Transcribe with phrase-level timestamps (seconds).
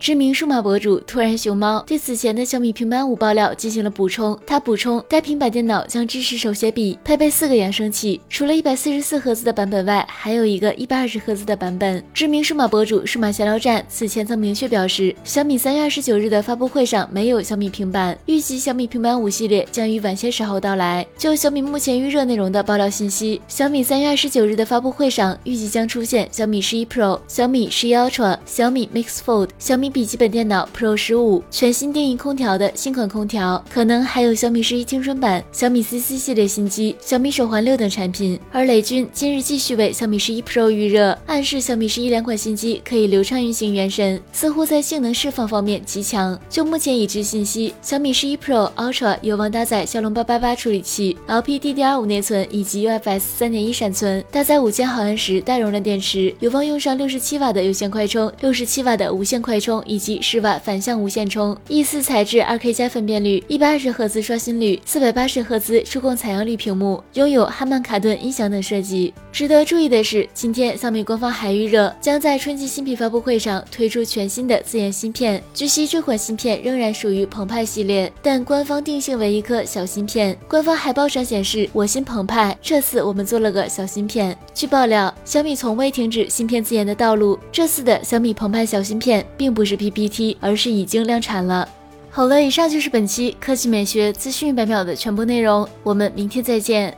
[0.00, 4.36] 知名数码博主突然熊猫对此前的小米平板五爆料进行了补充。
[4.46, 8.18] 他补充，该平板电脑将支持手写笔，配备四个扬声器。
[8.26, 12.02] 除了一百四十四赫兹的版本外，还有一个一百二十赫兹的版本。
[12.14, 21.06] 知名数码博主数码闲聊站此前曾明确表示，小米三月二十九日的发布会上没有小米平板，预计小米平板五系列将于晚些时候到来。
[21.18, 29.89] 就小米目前预热内容的爆料信息，小米三月二十九日的发布会上预计将出现小米十一 Pro、小米十一 Ultra、小米 Mix Fold、小米。
[29.90, 38.38] 笔记本电脑 Pro 十五全新定义空调的新款空调，可能还有小米十一青春版、小米 CC 系列新机、小米手环六等产品。
[38.52, 46.38] 而雷军今日继续为小米十一 Pro 预热，暗示小米十一两款新机可以流畅运行原神，似乎在性能释放方面极强。
[46.48, 59.79] 就目前已知信息，小米十一 Pro Ultra 有望搭载骁龙八八八处理器、LPDDR5 内存以及 UFS 三点一闪存，搭载五千毫安时大容量电池，有望用上六十七瓦的有线快充、六十七瓦的无线快充。
[59.86, 69.14] 以及十瓦反向无线充，E 四材质，二 K 加分辨率，一百二十赫兹刷新率，四百八十赫兹触控采样率屏幕，拥有哈曼卡顿音响等设计。
[69.32, 75.42] 值得注意的是，今天小米官方还预热，将在春季新品发布会上推出全新的自研芯片。
[75.54, 80.36] 据悉，这款芯片仍然属于澎湃系列，但官方定性为一颗小芯片。
[80.46, 84.36] 官方海报上显示“我心澎湃”，这次我们做了个小芯片。
[84.52, 89.69] 据爆料，小米从未停止芯片自研的道路，这次的小米澎湃小芯片并不是。
[89.70, 91.68] 是 PPT，而是已经量产了。
[92.10, 96.96] 好了，以上就是本期科技美学资讯百秒的全部内容，我们明天再见。